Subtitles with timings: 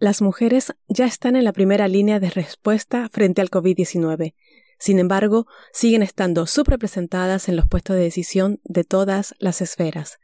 [0.00, 4.34] Las mujeres ya están en la primera línea de respuesta frente al COVID-19.
[4.78, 10.18] Sin embargo, siguen estando subrepresentadas en los puestos de decisión de todas las esferas.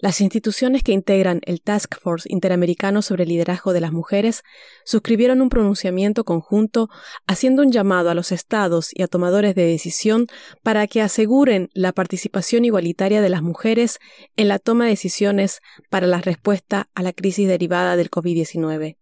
[0.00, 4.44] Las instituciones que integran el Task Force Interamericano sobre el Liderazgo de las Mujeres
[4.84, 6.88] suscribieron un pronunciamiento conjunto
[7.26, 10.28] haciendo un llamado a los estados y a tomadores de decisión
[10.62, 13.98] para que aseguren la participación igualitaria de las mujeres
[14.36, 15.58] en la toma de decisiones
[15.90, 18.97] para la respuesta a la crisis derivada del COVID-19.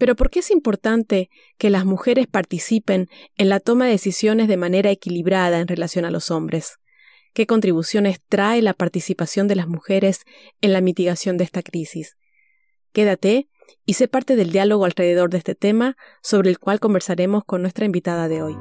[0.00, 4.56] Pero ¿por qué es importante que las mujeres participen en la toma de decisiones de
[4.56, 6.80] manera equilibrada en relación a los hombres?
[7.32, 10.24] qué contribuciones trae la participación de las mujeres
[10.60, 12.16] en la mitigación de esta crisis.
[12.92, 13.48] Quédate
[13.86, 17.84] y sé parte del diálogo alrededor de este tema sobre el cual conversaremos con nuestra
[17.84, 18.56] invitada de hoy.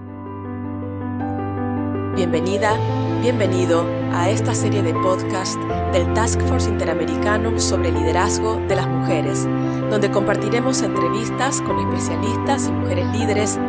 [2.16, 2.78] Bienvenida,
[3.22, 5.58] bienvenido a esta serie de podcast
[5.92, 9.46] del Task Force Interamericano sobre liderazgo de las mujeres,
[9.90, 13.60] donde compartiremos entrevistas con especialistas y mujeres líderes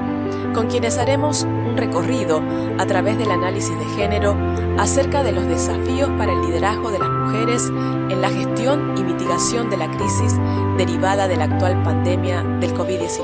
[0.55, 2.43] con quienes haremos un recorrido
[2.79, 4.37] a través del análisis de género
[4.79, 9.69] acerca de los desafíos para el liderazgo de las mujeres en la gestión y mitigación
[9.69, 10.35] de la crisis
[10.77, 13.21] derivada de la actual pandemia del COVID-19.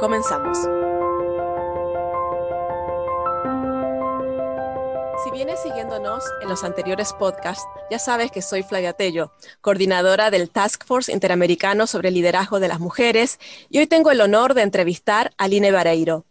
[0.00, 0.83] Comenzamos.
[5.34, 10.84] Vienes siguiéndonos en los anteriores podcasts, ya sabes que soy Flavia Tello, coordinadora del Task
[10.86, 15.32] Force Interamericano sobre el Liderazgo de las Mujeres, y hoy tengo el honor de entrevistar
[15.36, 16.24] a Line Vareiro,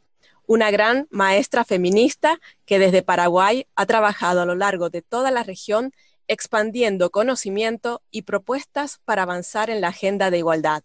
[0.47, 5.43] una gran maestra feminista que desde Paraguay ha trabajado a lo largo de toda la
[5.43, 5.91] región
[6.29, 10.81] expandiendo conocimiento y propuestas para avanzar en la agenda de igualdad,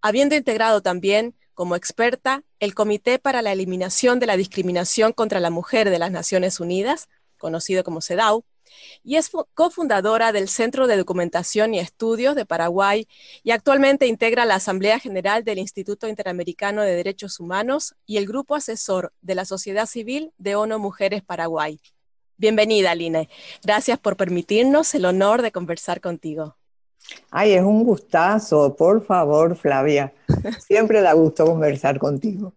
[0.00, 5.50] habiendo integrado también como experta el Comité para la Eliminación de la Discriminación contra la
[5.50, 8.44] Mujer de las Naciones Unidas, conocido como CEDAW,
[9.02, 13.06] y es cofundadora del Centro de Documentación y Estudios de Paraguay
[13.42, 18.54] y actualmente integra la Asamblea General del Instituto Interamericano de Derechos Humanos y el Grupo
[18.54, 21.80] Asesor de la Sociedad Civil de ONU Mujeres Paraguay.
[22.36, 23.28] Bienvenida, Line.
[23.62, 26.56] Gracias por permitirnos el honor de conversar contigo.
[27.30, 30.12] Ay, es un gustazo, por favor, Flavia.
[30.66, 32.52] Siempre da gusto conversar contigo.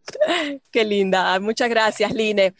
[0.72, 2.56] Qué linda, muchas gracias, Line.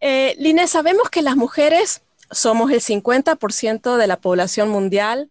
[0.00, 5.30] Eh, Line, sabemos que las mujeres somos el 50% de la población mundial,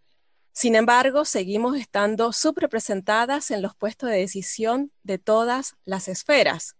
[0.53, 6.75] sin embargo, seguimos estando subrepresentadas en los puestos de decisión de todas las esferas.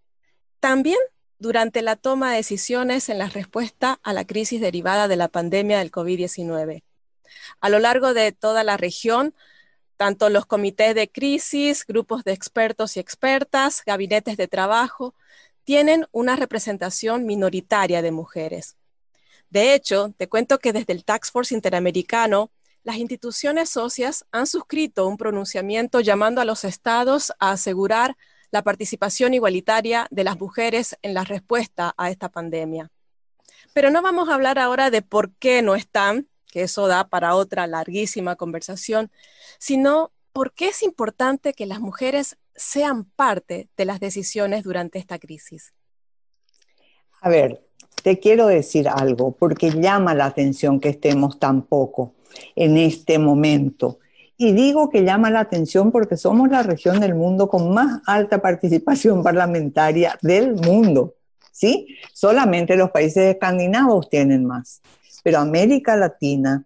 [0.60, 1.00] También
[1.40, 5.80] durante la toma de decisiones en la respuesta a la crisis derivada de la pandemia
[5.80, 6.84] del COVID-19.
[7.60, 9.34] A lo largo de toda la región,
[9.98, 15.16] tanto los comités de crisis, grupos de expertos y expertas, gabinetes de trabajo,
[15.64, 18.78] tienen una representación minoritaria de mujeres.
[19.50, 22.52] De hecho, te cuento que desde el Tax Force Interamericano,
[22.84, 28.18] las instituciones socias han suscrito un pronunciamiento llamando a los estados a asegurar
[28.52, 32.92] la participación igualitaria de las mujeres en la respuesta a esta pandemia.
[33.74, 37.36] Pero no vamos a hablar ahora de por qué no están, que eso da para
[37.36, 39.12] otra larguísima conversación,
[39.58, 45.20] sino por qué es importante que las mujeres sean parte de las decisiones durante esta
[45.20, 45.74] crisis.
[47.22, 47.66] A ver,
[48.04, 52.16] te quiero decir algo, porque llama la atención que estemos tan poco
[52.56, 54.00] en este momento.
[54.36, 58.42] Y digo que llama la atención porque somos la región del mundo con más alta
[58.42, 61.16] participación parlamentaria del mundo.
[61.52, 61.88] ¿Sí?
[62.14, 64.82] Solamente los países escandinavos tienen más
[65.24, 66.64] pero América Latina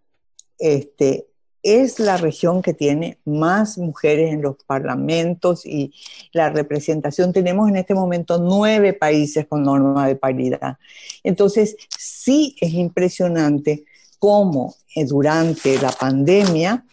[0.58, 1.27] este,
[1.68, 5.94] es la región que tiene más mujeres en los parlamentos y
[6.32, 7.34] la representación.
[7.34, 10.78] Tenemos en este momento nueve países con norma de paridad.
[11.26, 13.84] Entonces, sí es impresionante
[14.18, 16.86] cómo eh, durante la pandemia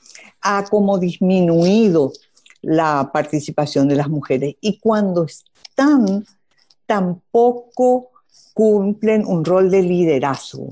[0.43, 2.12] ha como disminuido
[2.61, 6.27] la participación de las mujeres y cuando están
[6.85, 8.11] tampoco
[8.55, 10.69] cumplen un rol de liderazgo.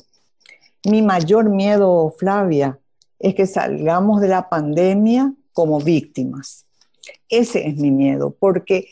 [0.84, 2.80] Mi mayor miedo, Flavia,
[3.22, 6.66] es que salgamos de la pandemia como víctimas.
[7.28, 8.88] Ese es mi miedo, porque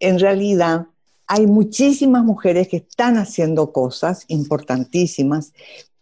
[0.00, 0.86] en realidad
[1.26, 5.52] hay muchísimas mujeres que están haciendo cosas importantísimas,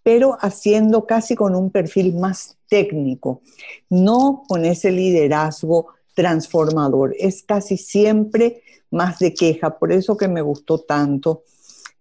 [0.03, 3.43] pero haciendo casi con un perfil más técnico,
[3.89, 7.15] no con ese liderazgo transformador.
[7.19, 9.79] Es casi siempre más de queja.
[9.79, 11.45] Por eso que me gustó tanto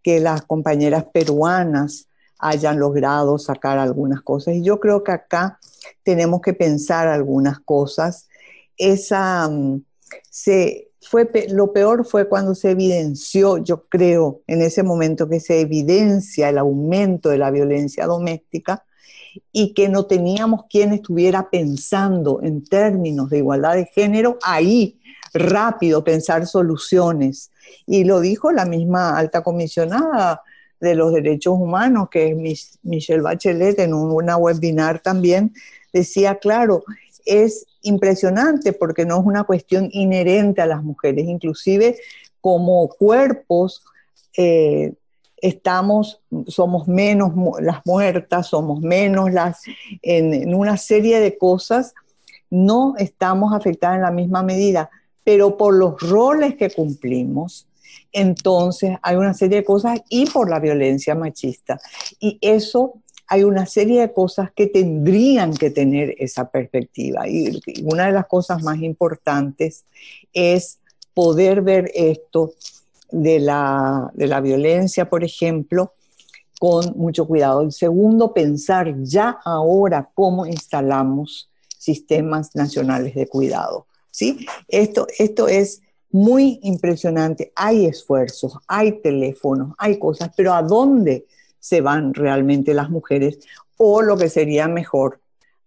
[0.02, 2.08] que las compañeras peruanas
[2.42, 4.56] hayan logrado sacar algunas cosas.
[4.56, 5.60] Y yo creo que acá
[6.04, 8.28] tenemos que pensar algunas cosas.
[8.78, 9.84] Esa, mm,
[10.30, 15.62] se, fue, lo peor fue cuando se evidenció, yo creo, en ese momento que se
[15.62, 18.84] evidencia el aumento de la violencia doméstica
[19.52, 25.00] y que no teníamos quien estuviera pensando en términos de igualdad de género, ahí
[25.34, 27.52] rápido pensar soluciones.
[27.86, 30.42] Y lo dijo la misma alta comisionada
[30.82, 35.54] de los derechos humanos, que es Michelle Bachelet, en una webinar también,
[35.94, 36.84] decía, claro,
[37.26, 41.98] es impresionante porque no es una cuestión inherente a las mujeres, inclusive
[42.42, 43.84] como cuerpos
[44.36, 44.94] eh,
[45.38, 49.62] estamos, somos menos las muertas, somos menos las,
[50.02, 51.94] en, una serie de cosas,
[52.50, 54.90] no estamos afectadas en la misma medida,
[55.24, 57.68] pero por los roles que cumplimos,
[58.12, 61.80] entonces hay una serie de cosas y por la violencia machista.
[62.20, 62.96] Y eso
[63.28, 67.30] hay una serie de cosas que tendrían que tener esa perspectiva.
[67.30, 69.86] Y una de las cosas más importantes
[70.34, 70.80] es
[71.14, 72.54] poder ver esto
[73.10, 75.94] de la, de la violencia, por ejemplo,
[76.60, 77.62] con mucho cuidado.
[77.62, 83.88] El segundo, pensar ya ahora cómo instalamos sistemas nacionales de cuidado.
[84.12, 84.46] ¿sí?
[84.68, 87.52] Esto, esto es muy impresionante.
[87.56, 91.26] Hay esfuerzos, hay teléfonos, hay cosas, pero ¿a dónde
[91.60, 93.40] se van realmente las mujeres?
[93.78, 95.20] O lo que sería mejor,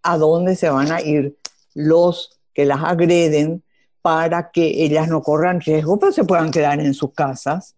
[0.03, 1.37] ¿a dónde se van a ir
[1.75, 3.63] los que las agreden
[4.03, 7.75] para que ellas no corran riesgo, pero se puedan quedar en sus casas?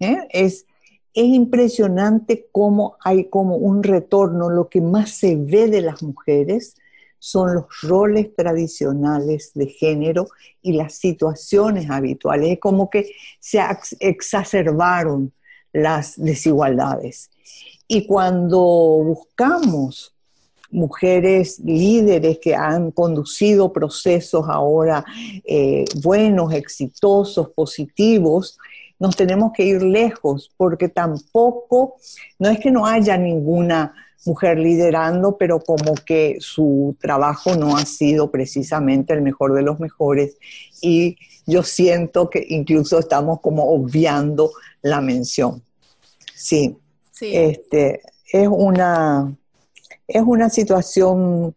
[0.00, 0.18] ¿Eh?
[0.30, 0.66] Es,
[1.14, 6.74] es impresionante cómo hay como un retorno, lo que más se ve de las mujeres
[7.24, 10.26] son los roles tradicionales de género
[10.60, 12.50] y las situaciones habituales.
[12.50, 13.60] Es como que se
[14.00, 15.32] exacerbaron
[15.72, 17.30] las desigualdades.
[17.86, 20.16] Y cuando buscamos
[20.72, 25.04] mujeres líderes que han conducido procesos ahora
[25.44, 28.58] eh, buenos, exitosos, positivos,
[29.02, 31.96] nos tenemos que ir lejos porque tampoco,
[32.38, 33.92] no es que no haya ninguna
[34.24, 39.80] mujer liderando, pero como que su trabajo no ha sido precisamente el mejor de los
[39.80, 40.36] mejores.
[40.80, 41.18] Y
[41.48, 44.52] yo siento que incluso estamos como obviando
[44.82, 45.64] la mención.
[46.32, 46.78] Sí,
[47.20, 48.02] Este,
[48.32, 49.36] es, una,
[50.06, 51.56] es una situación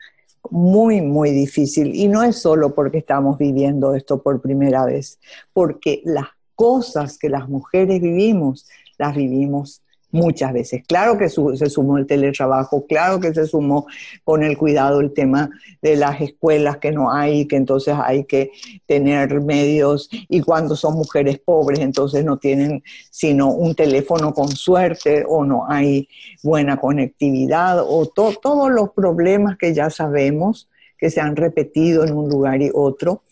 [0.49, 1.93] muy, muy difícil.
[1.93, 5.19] Y no es solo porque estamos viviendo esto por primera vez,
[5.53, 8.67] porque las cosas que las mujeres vivimos,
[8.97, 9.81] las vivimos
[10.15, 10.83] muchas veces.
[10.87, 13.85] Claro que se sumó el teletrabajo, claro que se sumó
[14.23, 15.49] con el cuidado el tema
[15.81, 18.51] de las escuelas que no hay, que entonces hay que
[18.85, 22.81] tener medios y cuando son mujeres pobres entonces no tienen
[23.11, 26.07] sino un teléfono con suerte o no hay
[26.41, 32.29] buena conectividad o todos los problemas que ya sabemos que se han repetido en un
[32.29, 33.23] lugar y otro.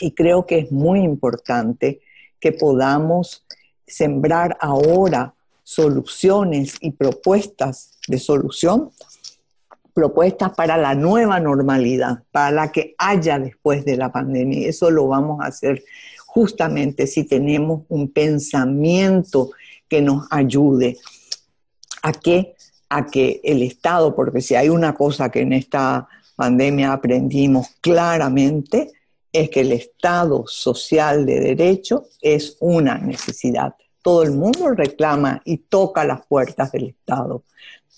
[0.00, 2.00] Y creo que es muy importante
[2.42, 3.46] que podamos
[3.86, 8.90] sembrar ahora soluciones y propuestas de solución,
[9.94, 14.68] propuestas para la nueva normalidad, para la que haya después de la pandemia.
[14.68, 15.84] Eso lo vamos a hacer
[16.26, 19.52] justamente si tenemos un pensamiento
[19.88, 20.98] que nos ayude
[22.02, 22.56] a que,
[22.88, 28.90] a que el Estado, porque si hay una cosa que en esta pandemia aprendimos claramente,
[29.32, 35.58] es que el Estado social de derecho es una necesidad todo el mundo reclama y
[35.58, 37.44] toca las puertas del Estado.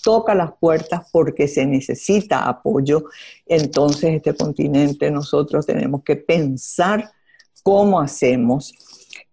[0.02, 3.06] Toca las puertas porque se necesita apoyo.
[3.46, 7.10] Entonces, este continente nosotros tenemos que pensar
[7.62, 8.74] cómo hacemos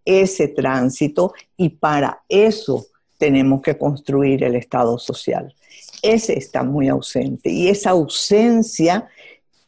[0.06, 2.88] ese tránsito y para eso
[3.18, 5.54] tenemos que construir el Estado social.
[6.02, 9.10] Ese está muy ausente y esa ausencia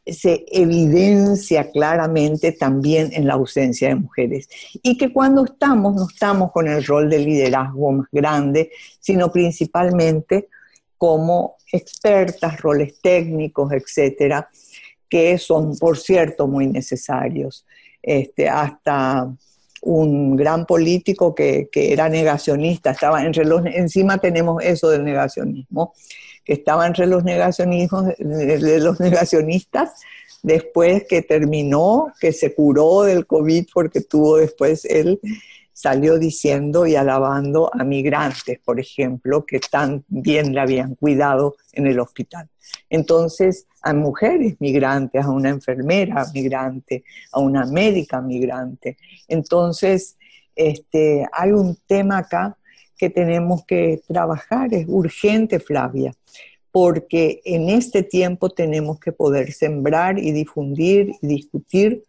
[0.06, 4.50] se evidencia claramente también en la ausencia de mujeres.
[4.82, 10.50] Y que cuando estamos, no estamos con el rol de liderazgo más grande, sino principalmente
[10.98, 14.50] como expertas, roles técnicos, etcétera,
[15.10, 17.66] que son, por cierto, muy necesarios.
[18.02, 19.34] Este, hasta
[19.84, 26.33] un gran político que, era negacionista, estaba entre los, encima tenemos eso del negacionismo, que
[26.46, 29.94] estaba entre los negacionismos, de los negacionistas,
[30.42, 35.20] después que terminó, que se curó del COVID porque tuvo después él
[35.74, 41.88] salió diciendo y alabando a migrantes, por ejemplo, que tan bien le habían cuidado en
[41.88, 42.48] el hospital.
[42.90, 48.98] Entonces, a mujeres migrantes, a una enfermera migrante, a una médica migrante.
[49.28, 50.16] Entonces,
[50.56, 52.56] este, hay un tema acá
[53.04, 56.14] que tenemos que trabajar, es urgente, Flavia,
[56.72, 62.06] porque en este tiempo tenemos que poder sembrar y difundir y discutir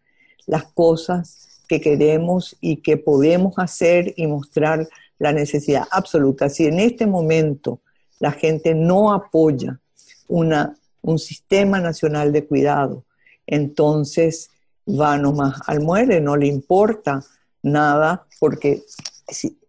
[0.46, 6.48] las cosas que queremos y que podemos hacer y mostrar la necesidad absoluta.
[6.48, 7.80] Si en este momento
[8.20, 9.80] la gente no apoya
[10.28, 13.02] una, un sistema nacional de cuidado.
[13.48, 14.48] Entonces
[14.88, 17.24] va nomás al muere, no le importa
[17.64, 18.84] nada porque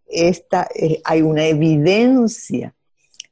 [0.08, 2.74] esta, eh, hay una evidencia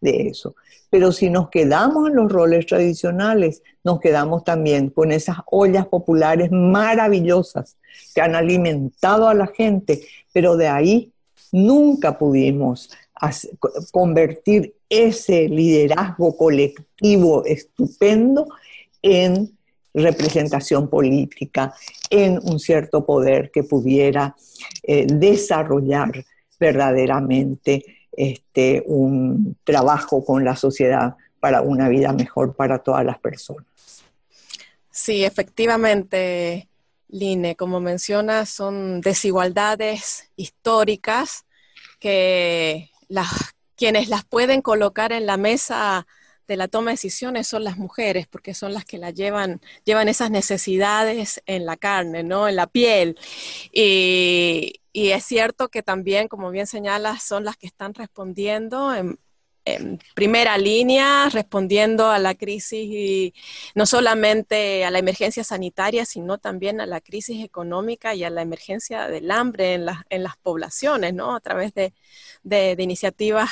[0.01, 0.55] de eso.
[0.89, 6.51] Pero si nos quedamos en los roles tradicionales, nos quedamos también con esas ollas populares
[6.51, 7.77] maravillosas
[8.13, 10.01] que han alimentado a la gente,
[10.31, 11.11] pero de ahí
[11.51, 12.89] nunca pudimos
[13.91, 18.47] convertir ese liderazgo colectivo estupendo
[19.01, 19.57] en
[19.93, 21.73] representación política,
[22.09, 24.35] en un cierto poder que pudiera
[24.81, 26.25] eh, desarrollar
[26.63, 33.65] verdaderamente este, un trabajo con la sociedad para una vida mejor para todas las personas.
[34.89, 36.69] Sí, efectivamente,
[37.09, 41.45] Line, como mencionas, son desigualdades históricas
[41.99, 43.27] que las,
[43.75, 46.07] quienes las pueden colocar en la mesa
[46.47, 50.09] de la toma de decisiones son las mujeres, porque son las que la llevan, llevan
[50.09, 52.47] esas necesidades en la carne, ¿no?
[52.47, 53.17] En la piel.
[53.71, 59.19] Y, es cierto que también, como bien señalas, son las que están respondiendo en,
[60.13, 63.33] primera línea, respondiendo a la crisis y
[63.75, 68.41] no solamente a la emergencia sanitaria, sino también a la crisis económica y a la
[68.41, 71.33] emergencia del hambre en, en las poblaciones, ¿no?
[71.35, 71.93] A través de,
[72.43, 73.51] de, iniciativas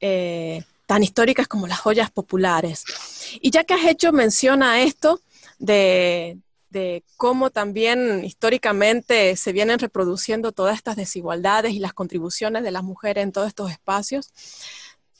[0.00, 2.84] eh, tan históricas como las joyas populares.
[3.40, 5.20] Y ya que has hecho mención a esto
[5.58, 6.38] de,
[6.70, 12.82] de cómo también históricamente se vienen reproduciendo todas estas desigualdades y las contribuciones de las
[12.82, 14.32] mujeres en todos estos espacios,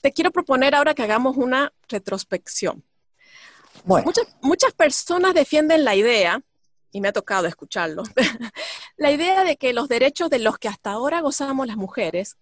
[0.01, 2.85] te quiero proponer ahora que hagamos una retrospección.
[3.85, 6.43] Muchas, muchas personas defienden la idea,
[6.93, 8.05] y me ha tocado escucharlo,
[8.97, 12.37] la idea de que los derechos de los que hasta ahora gozamos las mujeres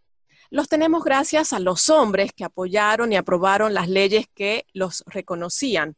[0.50, 5.96] los tenemos gracias a los hombres que apoyaron y aprobaron las leyes que los reconocían,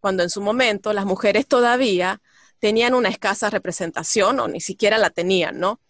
[0.00, 2.20] cuando en su momento las mujeres todavía
[2.58, 5.80] tenían una escasa representación o ni siquiera la tenían, ¿no?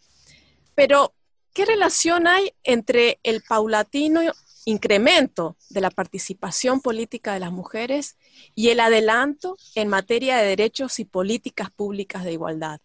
[0.75, 1.15] Pero,
[1.53, 4.21] ¿qué relación hay entre el paulatino
[4.67, 8.17] incremento de la participación política de las mujeres
[8.55, 12.81] y el adelanto en materia de derechos y políticas públicas de igualdad?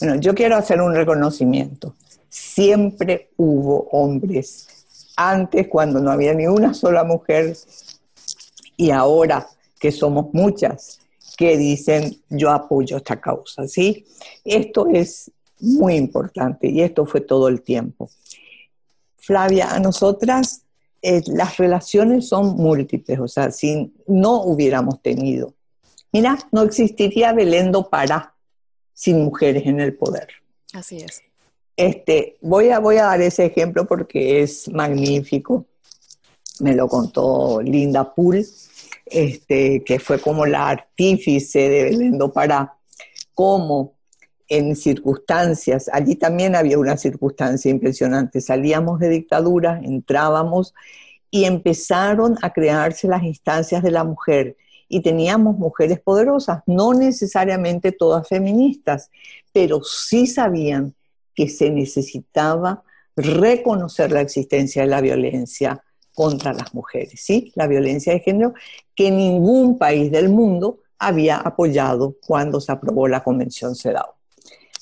[0.00, 1.94] Bueno, yo quiero hacer un reconocimiento.
[2.28, 4.68] Siempre hubo hombres,
[5.16, 7.56] antes cuando no había ni una sola mujer
[8.76, 9.48] y ahora
[9.80, 11.00] que somos muchas,
[11.36, 14.04] que dicen yo apoyo esta causa, ¿sí?
[14.44, 15.30] Esto es
[15.60, 18.10] muy importante y esto fue todo el tiempo.
[19.16, 20.62] Flavia, a nosotras
[21.02, 25.54] eh, las relaciones son múltiples, o sea, si no hubiéramos tenido,
[26.12, 28.34] mira, no existiría Belén do Pará
[28.94, 30.28] sin mujeres en el poder.
[30.72, 31.22] Así es.
[31.78, 35.64] Este, voy, a, voy a dar ese ejemplo porque es magnífico.
[36.58, 38.44] Me lo contó Linda Poole
[39.06, 42.74] este, que fue como la artífice de Belén para
[43.32, 43.94] cómo
[44.48, 50.74] en circunstancias, allí también había una circunstancia impresionante, salíamos de dictadura, entrábamos
[51.30, 54.56] y empezaron a crearse las instancias de la mujer
[54.88, 59.12] y teníamos mujeres poderosas, no necesariamente todas feministas,
[59.52, 60.94] pero sí sabían
[61.38, 62.82] que se necesitaba
[63.14, 67.52] reconocer la existencia de la violencia, contra las mujeres, ¿sí?
[67.54, 68.52] La violencia de género
[68.96, 74.14] que ningún país del mundo había apoyado cuando se aprobó la Convención CEDAW.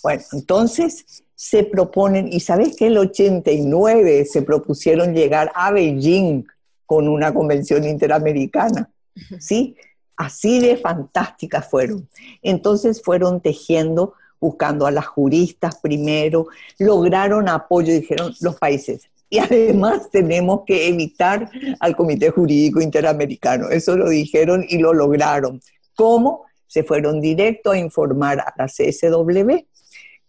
[0.03, 6.47] Bueno, entonces se proponen, y sabes que el 89 se propusieron llegar a Beijing
[6.87, 8.91] con una convención interamericana,
[9.39, 9.77] ¿sí?
[10.17, 12.09] Así de fantásticas fueron.
[12.41, 20.11] Entonces fueron tejiendo, buscando a las juristas primero, lograron apoyo, dijeron los países, y además
[20.11, 21.51] tenemos que evitar
[21.81, 23.69] al Comité Jurídico Interamericano.
[23.71, 25.61] Eso lo dijeron y lo lograron.
[25.97, 26.45] ¿Cómo?
[26.67, 29.65] Se fueron directo a informar a la CSW,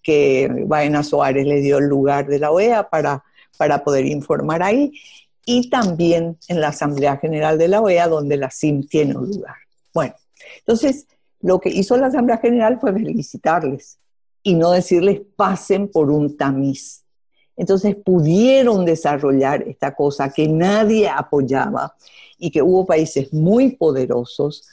[0.01, 3.23] que Baena Suárez le dio el lugar de la OEA para,
[3.57, 4.93] para poder informar ahí,
[5.45, 9.55] y también en la Asamblea General de la OEA, donde la CIM tiene un lugar.
[9.93, 10.15] Bueno,
[10.59, 11.07] entonces
[11.41, 13.99] lo que hizo la Asamblea General fue felicitarles
[14.43, 17.03] y no decirles pasen por un tamiz
[17.57, 21.95] entonces pudieron desarrollar esta cosa que nadie apoyaba
[22.37, 24.67] y que hubo países muy poderosos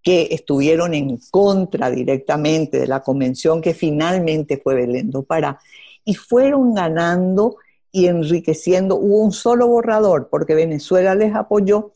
[0.00, 5.58] que estuvieron en contra directamente de la convención que finalmente fue Belén para
[6.04, 7.56] y fueron ganando
[7.90, 8.94] y enriqueciendo.
[8.94, 11.92] Hubo un solo borrador porque Venezuela les apoyó,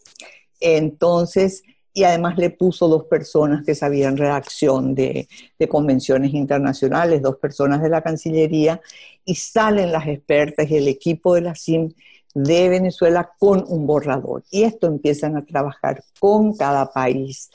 [0.58, 1.62] entonces
[1.94, 5.28] y además le puso dos personas que sabían redacción de,
[5.68, 8.80] convenciones internacionales, dos personas de la Cancillería,
[9.24, 11.92] y salen las expertas y el equipo de la CIM
[12.34, 14.42] de Venezuela con un borrador.
[14.50, 17.50] Y esto empiezan a trabajar con cada país,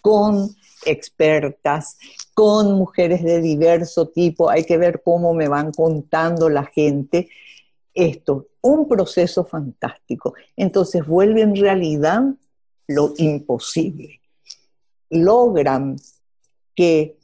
[0.00, 0.54] con
[0.86, 1.98] expertas,
[2.32, 4.48] con mujeres de diverso tipo.
[4.48, 7.28] Hay que ver cómo me van contando la gente
[7.92, 8.46] esto.
[8.62, 10.34] Un proceso fantástico.
[10.56, 12.22] Entonces vuelve en realidad
[12.90, 14.20] lo imposible.
[15.10, 15.96] Logran
[16.74, 17.16] que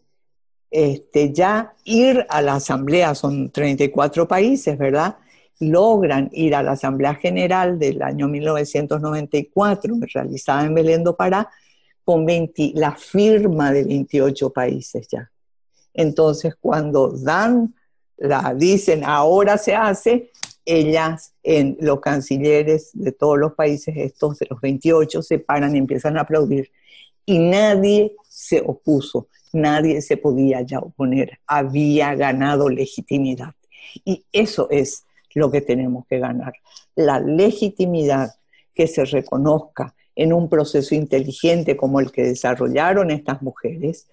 [0.70, 5.16] este, ya ir a la asamblea, son 34 países, ¿verdad?
[5.60, 11.48] Logran ir a la Asamblea General del año 1994, realizada en Belén do Pará,
[12.04, 12.26] con
[12.74, 15.30] la firma de 28 países ya.
[15.94, 17.74] Entonces, cuando dan,
[18.18, 20.30] la dicen, ahora se hace,
[20.66, 25.78] ellas, en los cancilleres de todos los países, estos de los 28, se paran y
[25.78, 26.70] empiezan a aplaudir.
[27.24, 33.54] Y nadie se opuso, nadie se podía ya oponer, había ganado legitimidad.
[34.04, 35.04] Y eso es
[35.34, 36.54] lo que tenemos que ganar,
[36.94, 38.34] la legitimidad
[38.74, 44.08] que se reconozca en un proceso inteligente como el que desarrollaron estas mujeres,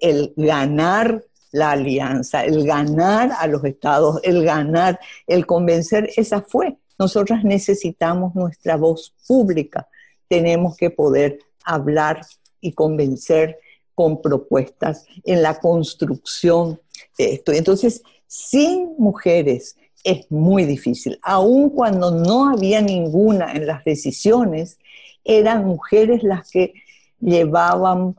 [0.00, 6.76] el ganar la alianza, el ganar a los estados, el ganar, el convencer, esa fue.
[6.98, 9.88] Nosotras necesitamos nuestra voz pública,
[10.28, 12.20] tenemos que poder hablar
[12.60, 13.58] y convencer
[13.94, 16.80] con propuestas en la construcción
[17.16, 17.52] de esto.
[17.52, 24.78] Entonces, sin mujeres es muy difícil, aun cuando no había ninguna en las decisiones,
[25.24, 26.74] eran mujeres las que
[27.20, 28.16] llevaban,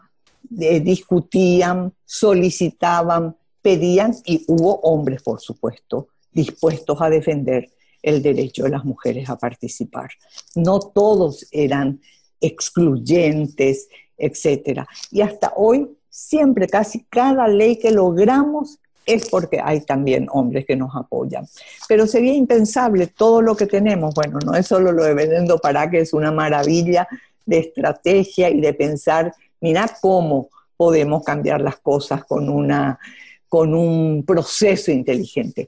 [0.60, 7.70] eh, discutían, solicitaban, pedían y hubo hombres, por supuesto, dispuestos a defender
[8.02, 10.10] el derecho de las mujeres a participar.
[10.56, 12.00] No todos eran
[12.40, 14.86] excluyentes, etc.
[15.12, 20.76] Y hasta hoy, siempre, casi cada ley que logramos es porque hay también hombres que
[20.76, 21.46] nos apoyan.
[21.88, 24.14] Pero sería impensable todo lo que tenemos.
[24.14, 27.08] Bueno, no es solo lo de Venendo para que es una maravilla
[27.46, 33.00] de estrategia y de pensar, mira cómo podemos cambiar las cosas con, una,
[33.48, 35.68] con un proceso inteligente.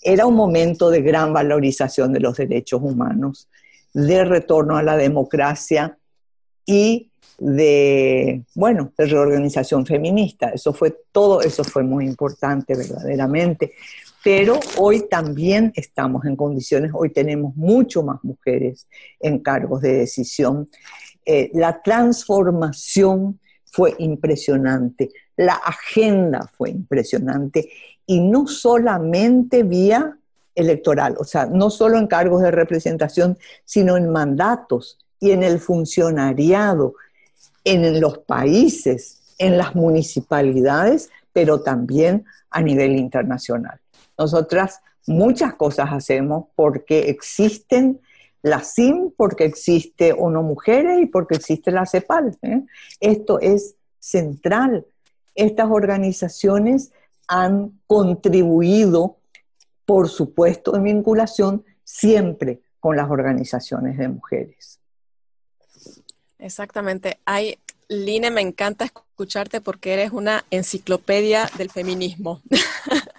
[0.00, 3.48] Era un momento de gran valorización de los derechos humanos,
[3.92, 5.96] de retorno a la democracia
[6.64, 10.50] y de, bueno, de reorganización feminista.
[10.50, 13.72] Eso fue todo, eso fue muy importante verdaderamente.
[14.22, 18.86] Pero hoy también estamos en condiciones, hoy tenemos mucho más mujeres
[19.18, 20.68] en cargos de decisión.
[21.24, 27.70] Eh, la transformación fue impresionante, la agenda fue impresionante
[28.06, 30.18] y no solamente vía
[30.54, 35.60] electoral, o sea, no solo en cargos de representación, sino en mandatos y en el
[35.60, 36.94] funcionariado
[37.64, 43.80] en los países, en las municipalidades, pero también a nivel internacional.
[44.18, 48.00] Nosotras muchas cosas hacemos porque existen
[48.42, 52.36] la CIM, porque existe ONU Mujeres y porque existe la CEPAL.
[52.42, 52.62] ¿eh?
[53.00, 54.84] Esto es central.
[55.34, 56.92] Estas organizaciones
[57.28, 59.16] han contribuido,
[59.86, 64.80] por supuesto, en vinculación siempre con las organizaciones de mujeres.
[66.38, 67.18] Exactamente.
[67.24, 72.42] Hay, Line, me encanta escucharte porque eres una enciclopedia del feminismo.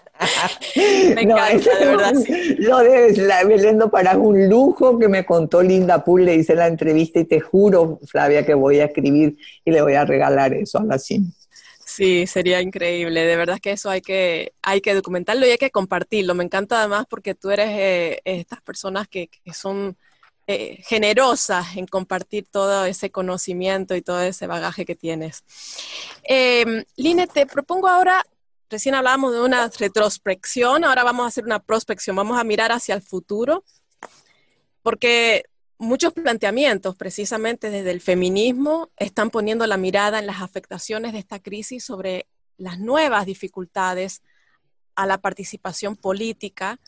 [1.15, 2.13] me encanta, de verdad.
[2.57, 7.19] Lo de la, para un lujo que me contó Linda Pool, le hice la entrevista
[7.19, 10.83] y te juro, Flavia, que voy a escribir y le voy a regalar eso a
[10.83, 11.31] la CIM.
[11.85, 13.25] Sí, sería increíble.
[13.25, 16.33] De verdad que eso hay que, hay que documentarlo y hay que compartirlo.
[16.33, 19.95] Me encanta además porque tú eres eh, estas personas que, que son
[20.45, 25.45] eh, generosa en compartir todo ese conocimiento y todo ese bagaje que tienes.
[26.27, 28.25] Eh, Line, te propongo ahora,
[28.73, 32.95] recién hablábamos de una retrospección, ahora vamos a hacer una prospección, vamos a mirar hacia
[32.95, 33.63] el futuro,
[34.81, 35.43] porque
[35.77, 41.37] muchos planteamientos, precisamente desde el feminismo, están poniendo la mirada en las afectaciones de esta
[41.39, 42.25] crisis sobre
[42.57, 44.23] las nuevas dificultades
[44.95, 46.79] a la participación política,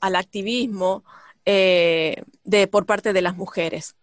[0.00, 1.04] al activismo,
[1.44, 3.96] eh, de, por parte de las mujeres.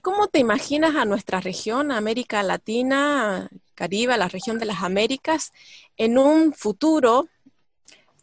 [0.00, 5.52] ¿Cómo te imaginas a nuestra región, América Latina, Caribe, la región de las Américas,
[5.96, 7.28] en un futuro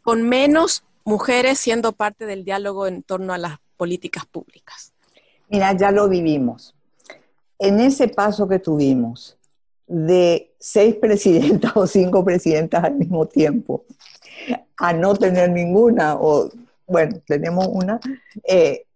[0.02, 4.92] con menos mujeres siendo parte del diálogo en torno a las políticas públicas?
[5.48, 6.74] Mira, ya lo vivimos.
[7.58, 9.36] En ese paso que tuvimos
[9.86, 13.84] de seis presidentas o cinco presidentas al mismo tiempo,
[14.76, 16.50] a no tener ninguna o
[16.86, 18.00] bueno, tenemos una,
[18.42, 18.86] eh,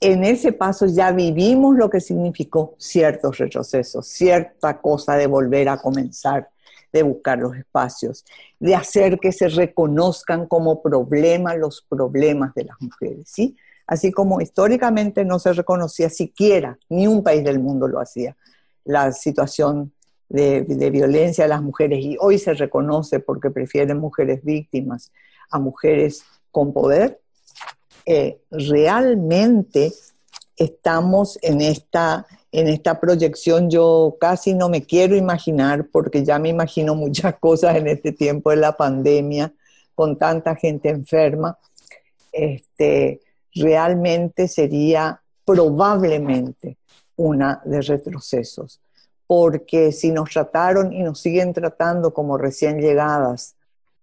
[0.00, 5.78] en ese paso ya vivimos lo que significó ciertos retrocesos, cierta cosa de volver a
[5.78, 6.50] comenzar,
[6.92, 8.24] de buscar los espacios,
[8.60, 13.56] de hacer que se reconozcan como problemas los problemas de las mujeres, ¿sí?
[13.86, 18.36] así como históricamente no se reconocía siquiera, ni un país del mundo lo hacía,
[18.84, 19.92] la situación
[20.28, 25.12] de, violencia de las mujeres y hoy se reconoce porque prefieren mujeres víctimas
[25.50, 27.20] a mujeres con poder,
[28.50, 29.92] realmente
[30.56, 33.70] estamos en esta, en esta proyección.
[33.70, 38.50] Yo casi no me quiero imaginar, porque ya me imagino muchas cosas en este tiempo
[38.50, 39.52] de la pandemia,
[39.94, 41.58] con tanta gente enferma.
[42.32, 43.20] Este,
[43.54, 46.76] realmente sería probablemente
[47.16, 48.80] una de retrocesos,
[49.26, 53.55] porque si nos trataron y nos siguen tratando como recién llegadas,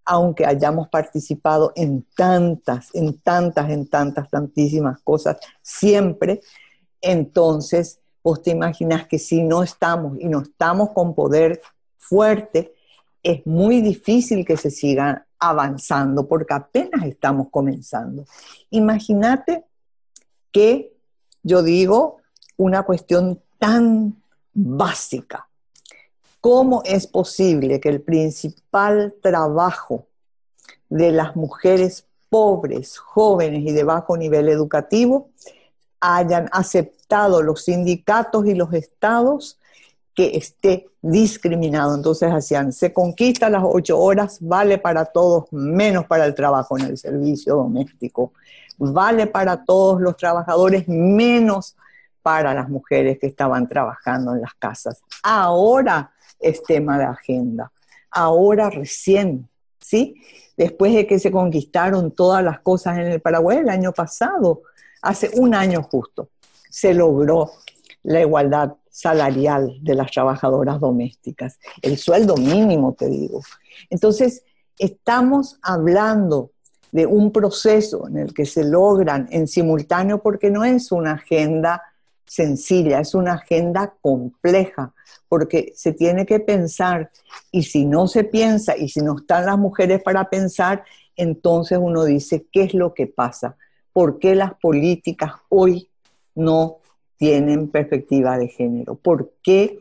[0.06, 6.42] aunque hayamos participado en tantas, en tantas, en tantas, tantísimas cosas, siempre,
[7.02, 11.62] entonces vos te imaginas que si no estamos y no estamos con poder
[11.98, 12.74] fuerte,
[13.22, 18.26] es muy difícil que se siga avanzando porque apenas estamos comenzando.
[18.70, 19.66] Imagínate
[20.52, 20.94] que
[21.42, 22.18] yo digo
[22.58, 24.22] una cuestión tan
[24.54, 25.48] básica
[26.44, 30.08] ¿Cómo es posible que el principal trabajo
[30.90, 35.30] de las mujeres pobres, jóvenes y de bajo nivel educativo
[36.02, 39.58] hayan aceptado los sindicatos y los estados
[40.14, 41.96] que esté discriminado?
[41.96, 46.88] Entonces hacían, se conquista las ocho horas, vale para todos, menos para el trabajo en
[46.88, 48.34] el servicio doméstico.
[48.78, 51.78] Vale para todos los trabajadores, menos
[52.22, 55.02] para las mujeres que estaban trabajando en las casas.
[55.24, 56.13] Ahora
[56.44, 57.72] es tema de agenda.
[58.12, 60.16] Ahora recién, ¿sí?
[60.56, 64.62] Después de que se conquistaron todas las cosas en el Paraguay el año pasado,
[65.02, 66.30] hace un año justo,
[66.70, 67.52] se logró
[68.04, 73.42] la igualdad salarial de las trabajadoras domésticas, el sueldo mínimo, te digo.
[73.90, 74.44] Entonces,
[74.78, 76.52] estamos hablando
[76.92, 81.82] de un proceso en el que se logran en simultáneo, porque no es una agenda
[82.26, 84.94] sencilla, es una agenda compleja,
[85.28, 87.12] porque se tiene que pensar
[87.52, 90.84] y si no se piensa y si no están las mujeres para pensar,
[91.16, 93.58] entonces uno dice, ¿qué es lo que pasa?
[93.92, 95.90] ¿Por qué las políticas hoy
[96.36, 96.78] no
[97.18, 98.96] tienen perspectiva de género?
[98.96, 99.80] ¿Por qué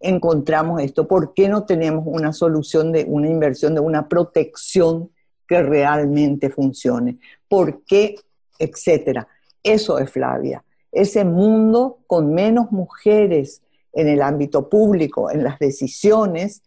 [0.00, 1.06] encontramos esto?
[1.06, 5.10] ¿Por qué no tenemos una solución de una inversión, de una protección
[5.46, 7.18] que realmente funcione?
[7.48, 8.14] ¿Por qué?
[8.58, 9.28] Etcétera.
[9.62, 16.62] Eso es Flavia ese mundo con menos mujeres en el ámbito público, en las decisiones,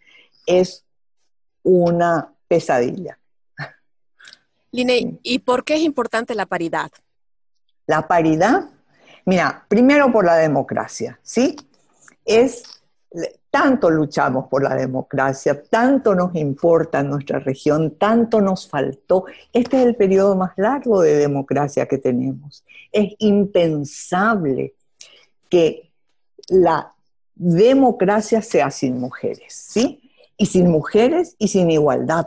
[0.45, 0.85] es
[1.63, 3.19] una pesadilla.
[4.71, 6.91] Line, ¿y por qué es importante la paridad?
[7.85, 8.69] La paridad,
[9.25, 11.55] mira, primero por la democracia, ¿sí?
[12.25, 12.63] Es
[13.53, 19.25] tanto luchamos por la democracia, tanto nos importa en nuestra región, tanto nos faltó.
[19.53, 22.65] Este es el periodo más largo de democracia que tenemos.
[22.91, 24.73] Es impensable
[25.49, 25.91] que
[26.47, 26.95] la
[27.35, 30.01] democracia sea sin mujeres, ¿sí?
[30.35, 32.25] Y sin mujeres y sin igualdad.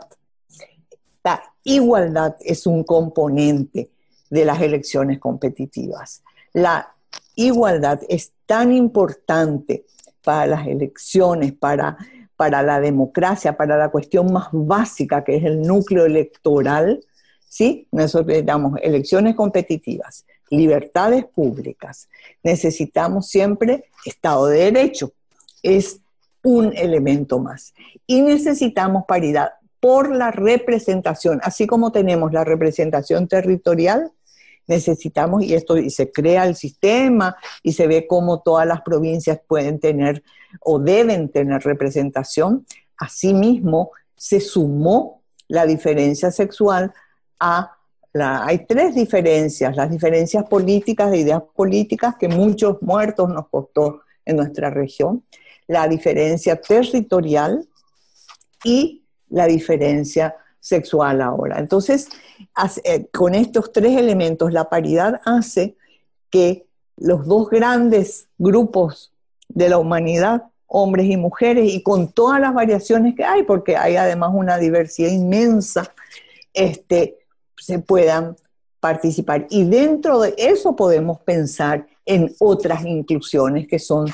[1.25, 3.91] La igualdad es un componente
[4.29, 6.23] de las elecciones competitivas.
[6.53, 6.95] La
[7.35, 9.83] igualdad es tan importante
[10.27, 11.95] para las elecciones, para,
[12.35, 16.99] para la democracia, para la cuestión más básica que es el núcleo electoral,
[17.47, 17.87] ¿sí?
[17.93, 22.09] Nosotros necesitamos elecciones competitivas, libertades públicas,
[22.43, 25.13] necesitamos siempre Estado de Derecho,
[25.63, 26.01] es
[26.43, 27.73] un elemento más.
[28.05, 34.11] Y necesitamos paridad por la representación, así como tenemos la representación territorial,
[34.67, 39.39] necesitamos, y esto y se crea el sistema y se ve cómo todas las provincias
[39.47, 40.23] pueden tener
[40.61, 42.65] o deben tener representación.
[42.97, 46.93] Asimismo, se sumó la diferencia sexual
[47.39, 47.73] a
[48.13, 54.01] la, hay tres diferencias, las diferencias políticas, de ideas políticas, que muchos muertos nos costó
[54.25, 55.23] en nuestra región,
[55.67, 57.67] la diferencia territorial
[58.63, 60.35] y la diferencia
[60.67, 61.59] sexual ahora.
[61.59, 62.09] Entonces,
[62.83, 65.75] eh, con estos tres elementos, la paridad hace
[66.29, 66.65] que
[66.97, 69.13] los dos grandes grupos
[69.47, 73.95] de la humanidad, hombres y mujeres, y con todas las variaciones que hay, porque hay
[73.95, 75.93] además una diversidad inmensa,
[76.53, 77.19] este,
[77.55, 78.35] se puedan
[78.79, 79.47] participar.
[79.49, 84.07] Y dentro de eso podemos pensar en otras inclusiones que son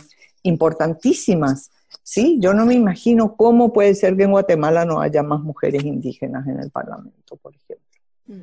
[0.44, 1.72] importantísimas
[2.04, 5.84] Sí, yo no me imagino cómo puede ser que en Guatemala no haya más mujeres
[5.84, 8.00] indígenas en el Parlamento, por ejemplo.
[8.28, 8.42] Mm.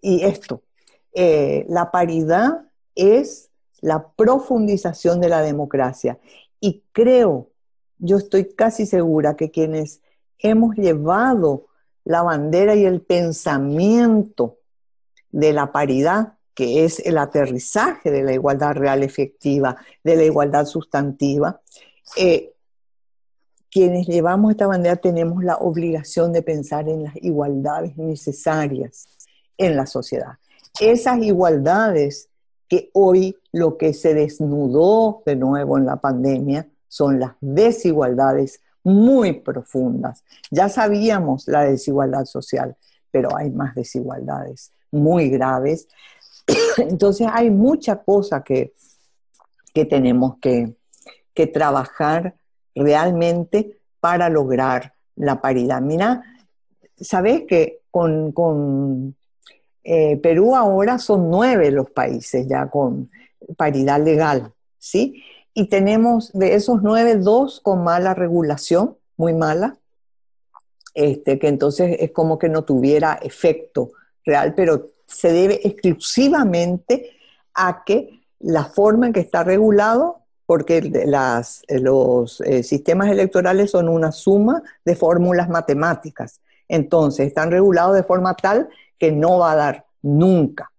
[0.00, 0.62] Y esto,
[1.12, 2.62] eh, la paridad
[2.94, 6.18] es la profundización de la democracia.
[6.58, 7.50] Y creo,
[7.98, 10.00] yo estoy casi segura que quienes
[10.38, 11.66] hemos llevado
[12.04, 14.58] la bandera y el pensamiento
[15.30, 20.66] de la paridad que es el aterrizaje de la igualdad real efectiva, de la igualdad
[20.66, 21.60] sustantiva,
[22.16, 22.51] eh,
[23.72, 29.08] quienes llevamos esta bandera tenemos la obligación de pensar en las igualdades necesarias
[29.56, 30.34] en la sociedad.
[30.78, 32.28] Esas igualdades
[32.68, 39.32] que hoy lo que se desnudó de nuevo en la pandemia son las desigualdades muy
[39.40, 40.22] profundas.
[40.50, 42.76] Ya sabíamos la desigualdad social,
[43.10, 45.88] pero hay más desigualdades muy graves.
[46.76, 48.74] Entonces hay mucha cosa que,
[49.72, 50.74] que tenemos que,
[51.32, 52.34] que trabajar
[52.74, 55.80] realmente para lograr la paridad.
[55.80, 56.22] Mira,
[56.96, 59.14] sabes que con,
[59.84, 63.10] eh, Perú ahora son nueve los países ya con
[63.56, 65.22] paridad legal, ¿sí?
[65.54, 69.76] Y tenemos de esos nueve, dos con mala regulación, muy mala,
[70.94, 73.92] este, que entonces es como que no tuviera efecto
[74.24, 77.10] real, pero se debe exclusivamente
[77.54, 80.21] a que la forma en que está regulado
[80.52, 86.42] porque las, los eh, sistemas electorales son una suma de fórmulas matemáticas.
[86.68, 90.70] Entonces, están regulados de forma tal que no va a dar nunca.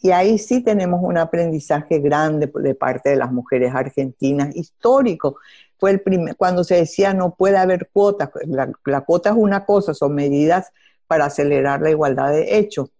[0.00, 5.38] Y ahí sí tenemos un aprendizaje grande de parte de las mujeres argentinas, histórico.
[5.80, 9.64] Fue el primer, cuando se decía no puede haber cuotas, la, la cuota es una
[9.64, 10.70] cosa, son medidas
[11.08, 12.90] para acelerar la igualdad de hechos.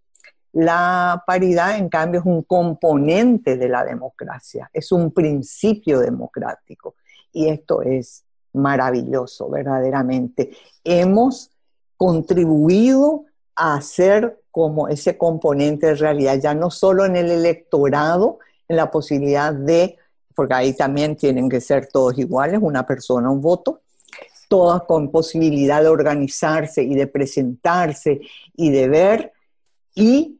[0.52, 6.94] La paridad, en cambio, es un componente de la democracia, es un principio democrático.
[7.32, 10.50] Y esto es maravilloso, verdaderamente.
[10.82, 11.50] Hemos
[11.96, 18.76] contribuido a hacer como ese componente de realidad, ya no solo en el electorado, en
[18.76, 19.96] la posibilidad de,
[20.34, 23.80] porque ahí también tienen que ser todos iguales, una persona, un voto,
[24.48, 28.20] todas con posibilidad de organizarse y de presentarse
[28.56, 29.32] y de ver,
[29.94, 30.37] y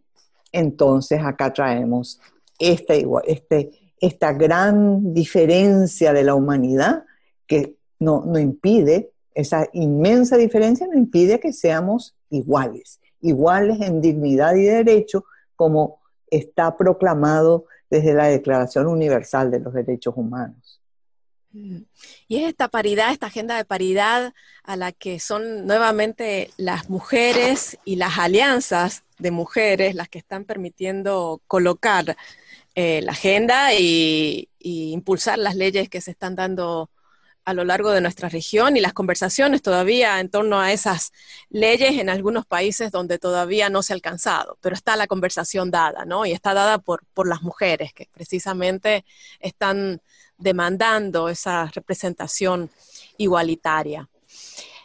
[0.52, 2.20] entonces acá traemos
[2.58, 3.06] este,
[4.00, 7.04] esta gran diferencia de la humanidad
[7.46, 14.54] que no, no impide, esa inmensa diferencia no impide que seamos iguales, iguales en dignidad
[14.54, 15.24] y derecho,
[15.56, 20.77] como está proclamado desde la Declaración Universal de los Derechos Humanos.
[21.52, 27.78] Y es esta paridad, esta agenda de paridad a la que son nuevamente las mujeres
[27.84, 32.16] y las alianzas de mujeres las que están permitiendo colocar
[32.74, 36.90] eh, la agenda y, impulsar las leyes que se están dando
[37.44, 41.12] a lo largo de nuestra región y las conversaciones todavía en torno a esas
[41.48, 46.04] leyes en algunos países donde todavía no se ha alcanzado, pero está la conversación dada,
[46.04, 46.26] ¿no?
[46.26, 49.06] Y está dada por, por las mujeres que precisamente
[49.40, 50.02] están
[50.38, 52.70] demandando esa representación
[53.16, 54.08] igualitaria.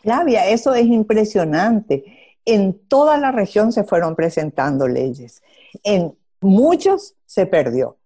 [0.02, 5.42] Flavia, eso es impresionante en toda la región se fueron presentando leyes.
[5.84, 7.98] En muchos se perdió.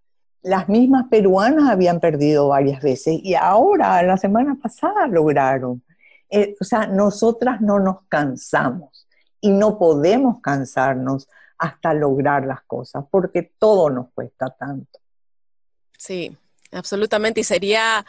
[0.42, 5.82] Las mismas peruanas habían perdido varias veces y ahora, la semana pasada, lograron.
[6.30, 9.08] Eh, o sea, nosotras no nos cansamos
[9.40, 15.00] y no podemos cansarnos hasta lograr las cosas porque todo nos cuesta tanto.
[15.96, 16.36] Sí,
[16.72, 17.40] absolutamente.
[17.40, 18.04] Y sería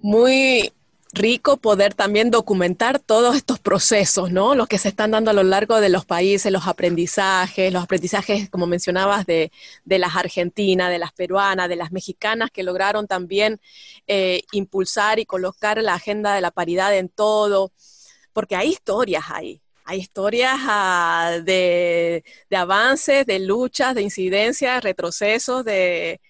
[0.00, 0.72] muy
[1.12, 4.54] rico poder también documentar todos estos procesos, ¿no?
[4.54, 8.48] Los que se están dando a lo largo de los países, los aprendizajes, los aprendizajes,
[8.48, 9.50] como mencionabas, de,
[9.84, 13.60] las argentinas, de las peruanas, de las mexicanas, que lograron también
[14.06, 17.72] eh, impulsar y colocar la agenda de la paridad en todo,
[18.32, 19.60] porque hay historias ahí.
[19.84, 22.24] Hay historias ah, de,
[22.56, 26.20] avances, de luchas, de incidencias, retrocesos, de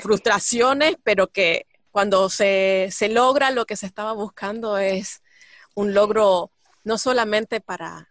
[0.00, 5.22] frustraciones, pero que cuando se, logra lo que se estaba buscando es
[5.74, 6.50] un logro
[6.84, 8.08] no solamente para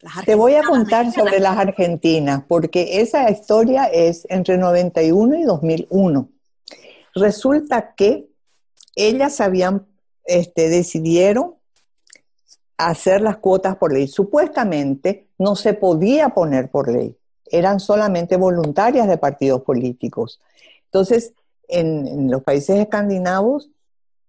[0.00, 0.26] las argentinas.
[0.26, 6.28] Te voy a contar sobre las argentinas, porque esa historia es entre 91 y 2001.
[7.14, 8.26] Resulta que
[8.96, 9.86] ellas habían,
[10.24, 11.54] este, decidieron
[12.76, 14.08] hacer las cuotas por ley.
[14.08, 20.40] Supuestamente no se podía poner por ley, eran solamente voluntarias de partidos políticos.
[20.92, 21.32] Entonces,
[21.68, 23.70] en, los países escandinavos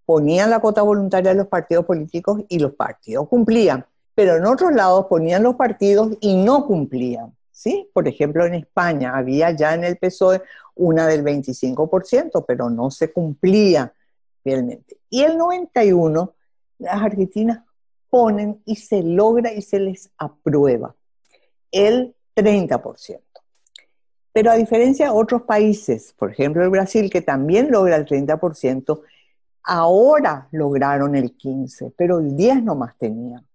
[0.06, 4.72] ponían la cuota voluntaria de los partidos políticos y los partidos cumplían, pero en otros
[4.72, 7.36] lados ponían los partidos y no cumplían.
[7.52, 7.90] ¿sí?
[7.94, 10.42] Por ejemplo, en España había ya en el PSOE
[10.76, 13.94] una del 25%, pero no se cumplía
[14.46, 14.98] realmente.
[15.10, 16.34] Y el 91,
[16.80, 17.60] las argentinas
[18.10, 20.96] ponen y se logra y se les aprueba
[21.72, 23.33] el 30%.
[24.34, 29.02] Pero a diferencia de otros países, por ejemplo el Brasil, que también logra el 30%,
[29.64, 33.46] ahora lograron el 15%, pero el 10% nomás tenían.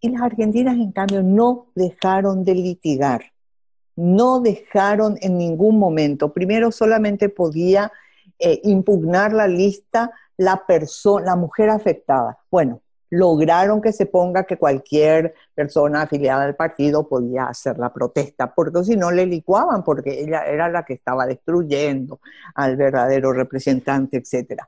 [0.00, 3.32] Y las argentinas, en cambio, no dejaron de litigar,
[3.96, 6.32] no dejaron en ningún momento.
[6.32, 7.92] Primero solamente podía
[8.38, 12.38] eh, impugnar la lista la persona, la mujer afectada.
[12.50, 18.54] Bueno, lograron que se ponga que cualquier persona afiliada al partido podía hacer la protesta,
[18.54, 22.20] porque si no le licuaban, porque ella era la que estaba destruyendo
[22.54, 24.62] al verdadero representante, etc.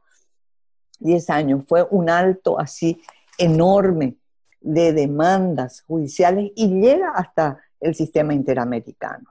[0.99, 3.03] Diez años, fue un alto así
[3.39, 4.17] enorme
[4.61, 9.31] de demandas judiciales y llega hasta el sistema interamericano.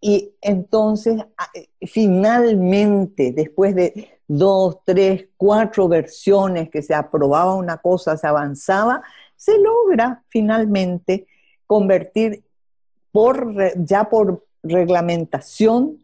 [0.00, 1.20] Y entonces,
[1.86, 9.02] finalmente, después de dos, tres, cuatro versiones que se aprobaba una cosa, se avanzaba,
[9.34, 11.26] se logra finalmente
[11.66, 12.44] convertir
[13.10, 15.98] por, ya por reglamentación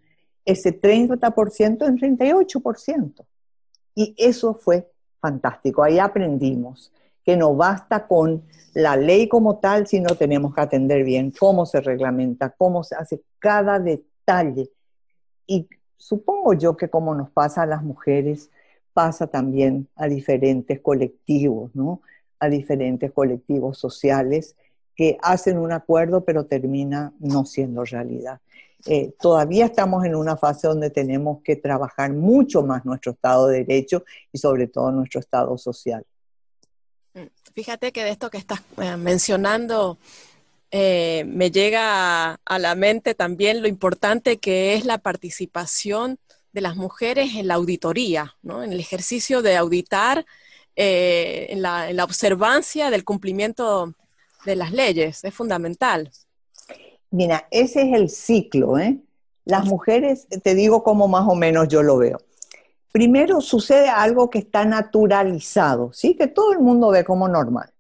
[0.44, 3.24] ese 30% en 38%.
[3.94, 5.82] Y eso fue fantástico.
[5.82, 6.92] Ahí aprendimos
[7.24, 11.80] que no basta con la ley como tal, sino tenemos que atender bien cómo se
[11.80, 14.70] reglamenta, cómo se hace cada detalle.
[15.46, 18.50] Y supongo yo que como nos pasa a las mujeres,
[18.92, 22.00] pasa también a diferentes colectivos, ¿no?
[22.38, 24.56] A diferentes colectivos sociales
[24.94, 28.40] que hacen un acuerdo pero termina no siendo realidad.
[28.86, 33.64] Eh, todavía estamos en una fase donde tenemos que trabajar mucho más nuestro Estado de
[33.64, 36.04] Derecho y sobre todo nuestro Estado social.
[37.54, 39.98] Fíjate que de esto que estás eh, mencionando,
[40.70, 46.18] eh, me llega a, la mente también lo importante que es la participación
[46.52, 50.26] de las mujeres en la auditoría, en el ejercicio de auditar,
[50.74, 53.94] eh, en, la, observancia del cumplimiento
[54.44, 55.22] de las leyes.
[55.22, 56.10] Es fundamental.
[57.12, 58.76] Mira, ese es el ciclo.
[58.78, 58.98] ¿eh?
[59.44, 62.20] Las mujeres, te digo cómo más o menos yo lo veo.
[62.94, 66.14] Primero sucede algo que está naturalizado, ¿sí?
[66.14, 67.72] Que todo el mundo ve como normal.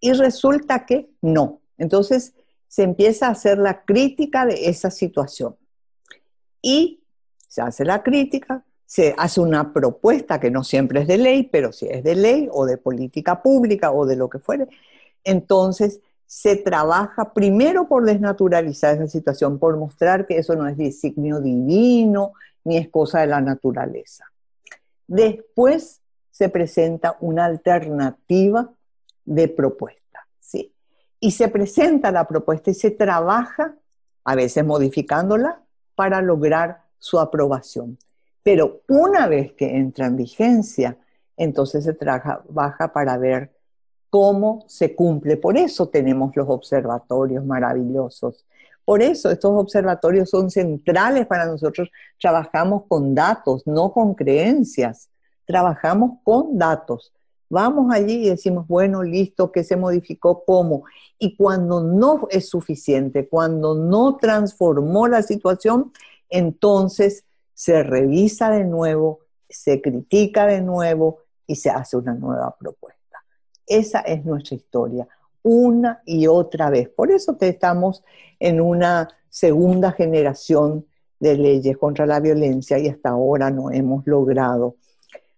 [0.00, 1.62] Y resulta que no.
[1.78, 2.34] Entonces
[2.68, 5.56] se empieza a hacer la crítica de esa situación.
[6.60, 7.02] Y
[7.48, 11.72] se hace la crítica, se hace una propuesta que no siempre es de ley, pero
[11.72, 14.68] si es de ley o de política pública o de lo que fuere,
[15.24, 21.40] entonces se trabaja primero por desnaturalizar esa situación, por mostrar que eso no es designio
[21.40, 24.26] divino ni es cosa de la naturaleza.
[25.06, 28.70] Después se presenta una alternativa
[29.24, 30.04] de propuesta
[31.24, 33.74] y se presenta la propuesta y se trabaja,
[34.24, 35.62] a veces modificándola,
[35.94, 37.96] para lograr su aprobación.
[38.42, 40.98] Pero una vez que entra en vigencia,
[41.38, 43.54] entonces se trabaja para ver
[44.10, 45.38] cómo se cumple.
[45.38, 48.44] Por eso tenemos los observatorios maravillosos.
[48.84, 51.88] Por eso estos observatorios son centrales para nosotros.
[52.20, 55.08] Trabajamos con datos, no con creencias.
[55.46, 57.12] Trabajamos con datos.
[57.48, 60.44] Vamos allí y decimos, bueno, listo, ¿qué se modificó?
[60.44, 60.84] ¿Cómo?
[61.18, 65.92] Y cuando no es suficiente, cuando no transformó la situación,
[66.28, 73.22] entonces se revisa de nuevo, se critica de nuevo y se hace una nueva propuesta.
[73.66, 75.06] Esa es nuestra historia,
[75.44, 76.88] una y otra vez.
[76.88, 78.02] Por eso estamos
[78.40, 80.86] en una segunda generación
[81.20, 84.76] de leyes contra la violencia y hasta ahora no hemos logrado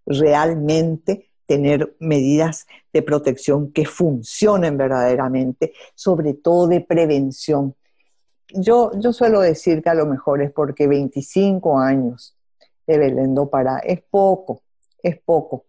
[0.06, 7.74] realmente tener medidas de protección que funcionen verdaderamente, sobre todo de prevención.
[8.48, 12.36] Yo, yo suelo decir que a lo mejor es porque 25 años
[12.86, 14.62] de Belén para es poco,
[15.02, 15.66] es poco.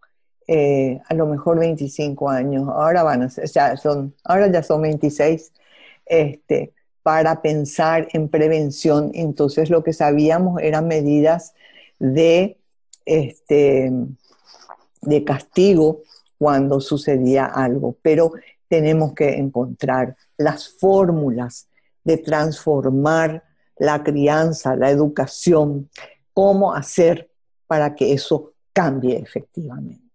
[0.48, 4.82] Eh, a lo mejor 25 años, ahora van a ser, ya son, ahora ya son
[4.82, 5.52] 26,
[6.06, 9.12] este, para pensar en prevención.
[9.14, 11.54] Entonces lo que sabíamos eran medidas
[12.00, 12.58] de
[13.06, 13.92] este,
[15.02, 16.04] de castigo
[16.38, 18.32] cuando sucedía algo, pero
[18.68, 21.68] tenemos que encontrar las fórmulas
[22.04, 23.44] de transformar
[23.78, 25.90] la crianza, la educación,
[26.34, 27.30] cómo hacer
[27.68, 30.07] para que eso cambie efectivamente.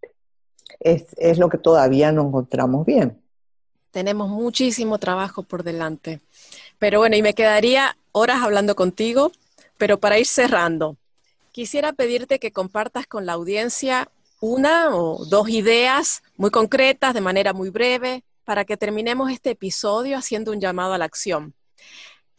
[0.81, 3.21] Es, lo que todavía no encontramos bien.
[3.91, 6.21] Tenemos muchísimo trabajo por delante.
[6.79, 9.33] Pero bueno, y me quedaría horas hablando contigo,
[9.79, 10.97] pero para ir cerrando,
[11.53, 14.09] quisiera pedirte que compartas con la audiencia
[14.41, 20.17] una o dos ideas muy concretas de manera muy breve para que terminemos este episodio
[20.17, 21.55] haciendo un llamado a la acción.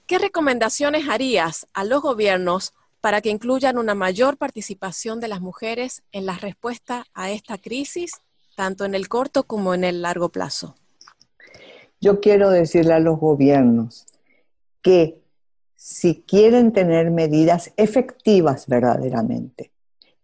[0.06, 2.74] ¿Qué recomendaciones harías a los gobiernos
[3.04, 8.14] para que incluyan una mayor participación de las mujeres en la respuesta a esta crisis,
[8.56, 10.78] tanto en el corto como en el largo plazo?
[12.00, 14.06] Yo quiero decirle a los gobiernos
[14.82, 15.20] que
[15.76, 19.74] si quieren tener medidas efectivas verdaderamente,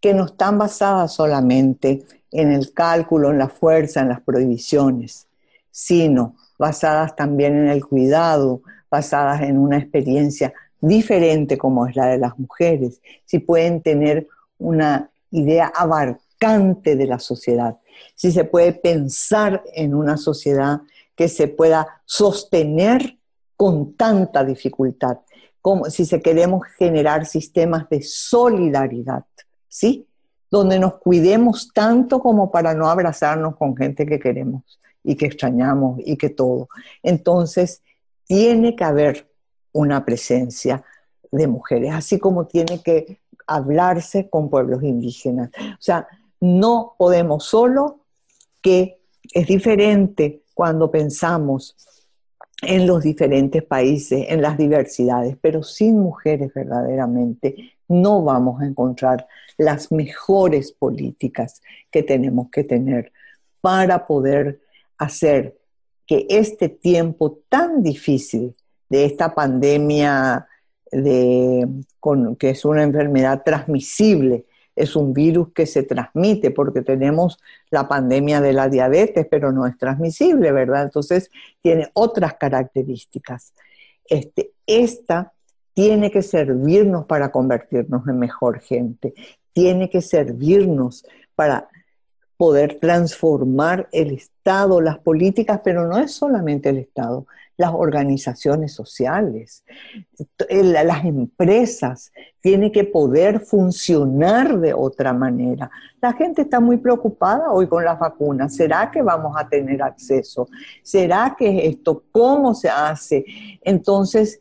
[0.00, 5.28] que no están basadas solamente en el cálculo, en la fuerza, en las prohibiciones,
[5.70, 12.18] sino basadas también en el cuidado, basadas en una experiencia diferente como es la de
[12.18, 14.26] las mujeres, si pueden tener
[14.58, 17.78] una idea abarcante de la sociedad,
[18.14, 20.80] si se puede pensar en una sociedad
[21.14, 23.18] que se pueda sostener
[23.56, 25.18] con tanta dificultad,
[25.60, 29.24] como si se queremos generar sistemas de solidaridad,
[29.68, 30.06] ¿sí?
[30.50, 36.00] Donde nos cuidemos tanto como para no abrazarnos con gente que queremos y que extrañamos
[36.04, 36.68] y que todo.
[37.02, 37.82] Entonces,
[38.26, 39.29] tiene que haber
[39.72, 40.82] una presencia
[41.30, 45.50] de mujeres, así como tiene que hablarse con pueblos indígenas.
[45.58, 46.06] O sea,
[46.40, 48.00] no podemos solo
[48.60, 49.00] que
[49.32, 51.76] es diferente cuando pensamos
[52.62, 59.26] en los diferentes países, en las diversidades, pero sin mujeres verdaderamente no vamos a encontrar
[59.56, 63.12] las mejores políticas que tenemos que tener
[63.60, 64.60] para poder
[64.98, 65.58] hacer
[66.06, 68.54] que este tiempo tan difícil
[68.90, 70.46] de esta pandemia
[70.92, 71.66] de,
[72.38, 74.44] que es una enfermedad transmisible,
[74.76, 77.38] es un virus que se transmite porque tenemos
[77.70, 80.84] la pandemia de la diabetes, pero no es transmisible, ¿verdad?
[80.84, 81.30] Entonces
[81.62, 83.54] tiene otras características.
[84.04, 85.32] Este, esta
[85.74, 89.14] tiene que servirnos para convertirnos en mejor gente,
[89.52, 91.68] tiene que servirnos para
[92.36, 97.26] poder transformar el Estado, las políticas, pero no es solamente el Estado,
[97.60, 99.64] las organizaciones sociales,
[100.48, 105.70] las empresas, tiene que poder funcionar de otra manera.
[106.00, 108.56] La gente está muy preocupada hoy con las vacunas.
[108.56, 110.48] ¿Será que vamos a tener acceso?
[110.82, 112.02] ¿Será que esto?
[112.10, 113.26] ¿Cómo se hace?
[113.60, 114.40] Entonces,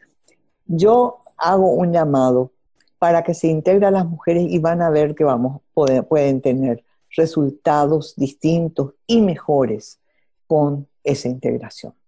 [0.66, 2.54] yo hago un llamado
[3.00, 6.86] para que se integren las mujeres y van a ver que vamos, pueden tener
[7.18, 10.00] resultados distintos y mejores
[10.48, 11.99] con esa integración.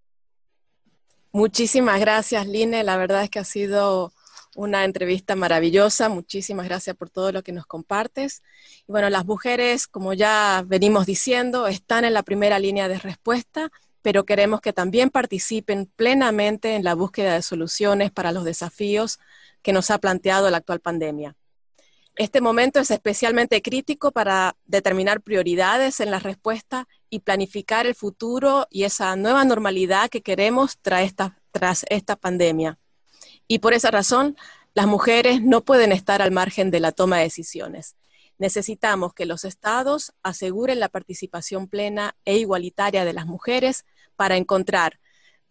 [1.33, 2.83] Muchísimas gracias, Line.
[2.83, 4.11] La verdad es que ha sido
[4.55, 6.09] una entrevista maravillosa.
[6.09, 8.43] Muchísimas gracias por todo lo que nos compartes.
[8.87, 13.71] Y bueno, las mujeres, como ya venimos diciendo, están en la primera línea de respuesta,
[14.01, 19.19] pero queremos que también participen plenamente en la búsqueda de soluciones para los desafíos
[19.61, 21.35] que nos ha planteado la actual pandemia.
[22.17, 28.65] Este momento es especialmente crítico para determinar prioridades en la respuesta y planificar el futuro
[28.71, 32.79] y esa nueva normalidad que queremos tras esta, tras esta pandemia.
[33.47, 34.37] Y por esa razón,
[34.73, 37.97] las mujeres no pueden estar al margen de la toma de decisiones.
[38.37, 43.85] Necesitamos que los estados aseguren la participación plena e igualitaria de las mujeres
[44.15, 44.99] para encontrar,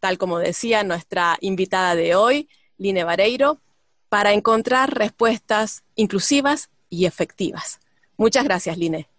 [0.01, 2.49] tal como decía nuestra invitada de hoy,
[2.79, 3.61] Line Vareiro,
[4.09, 7.81] para encontrar respuestas inclusivas y efectivas.
[8.17, 9.10] Muchas gracias, Line.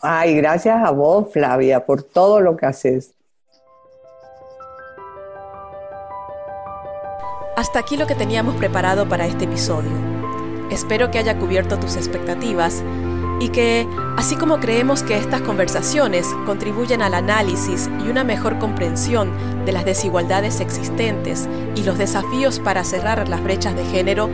[0.00, 3.14] Ay, gracias a vos, Flavia, por todo lo que haces.
[7.56, 9.90] Hasta aquí lo que teníamos preparado para este episodio.
[10.70, 12.84] Espero que haya cubierto tus expectativas
[13.40, 19.32] y que, así como creemos que estas conversaciones contribuyen al análisis y una mejor comprensión
[19.64, 24.28] de las desigualdades existentes y los desafíos para cerrar las brechas de género,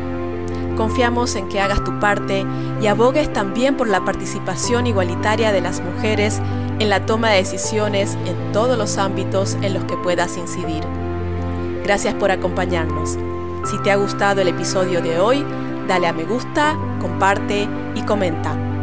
[0.75, 2.45] confiamos en que hagas tu parte
[2.81, 6.41] y abogues también por la participación igualitaria de las mujeres
[6.79, 10.85] en la toma de decisiones en todos los ámbitos en los que puedas incidir.
[11.85, 13.19] Gracias por acompañarnos.
[13.71, 15.45] Si te ha gustado el episodio de hoy,
[15.87, 18.74] dale a me gusta, comparte y comenta.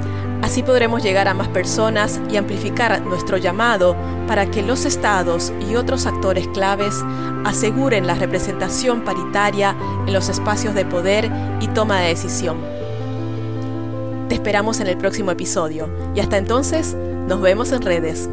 [0.41, 3.95] Así podremos llegar a más personas y amplificar nuestro llamado
[4.27, 6.95] para que los estados y otros actores claves
[7.45, 9.75] aseguren la representación paritaria
[10.07, 12.57] en los espacios de poder y toma de decisión.
[14.29, 16.95] Te esperamos en el próximo episodio y hasta entonces
[17.27, 18.29] nos vemos en redes.